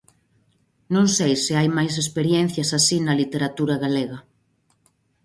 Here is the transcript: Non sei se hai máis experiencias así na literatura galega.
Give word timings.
Non 0.93 1.05
sei 1.17 1.33
se 1.45 1.53
hai 1.59 1.67
máis 1.77 1.93
experiencias 2.03 2.69
así 2.79 2.97
na 3.01 3.17
literatura 3.21 3.75
galega. 3.83 4.19